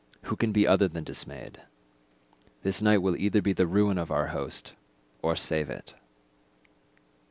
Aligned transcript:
Who 0.23 0.35
can 0.35 0.51
be 0.51 0.65
other 0.65 0.87
than 0.87 1.03
dismayed? 1.03 1.61
This 2.63 2.81
night 2.81 3.03
will 3.03 3.15
either 3.15 3.39
be 3.39 3.53
the 3.53 3.67
ruin 3.67 3.99
of 3.99 4.09
our 4.09 4.29
host, 4.29 4.75
or 5.21 5.35
save 5.35 5.69
it." 5.69 5.93